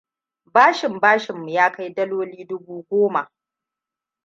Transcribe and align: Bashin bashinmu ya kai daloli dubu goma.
Bashin 0.53 0.99
bashinmu 0.99 1.49
ya 1.49 1.71
kai 1.71 1.93
daloli 1.93 2.45
dubu 2.45 2.85
goma. 2.89 3.29